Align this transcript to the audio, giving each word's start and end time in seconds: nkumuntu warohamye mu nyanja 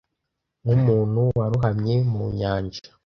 nkumuntu 0.63 1.21
warohamye 1.37 1.95
mu 2.11 2.23
nyanja 2.37 2.81